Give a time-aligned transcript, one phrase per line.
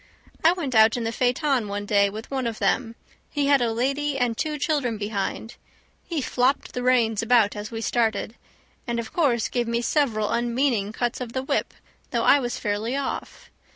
[0.43, 2.95] I went out in the phaeton one day with one of them;
[3.29, 5.57] he had a lady and two children behind.
[6.03, 8.33] He flopped the reins about as we started,
[8.87, 11.75] and of course gave me several unmeaning cuts with the whip,
[12.09, 13.51] though I was fairly off.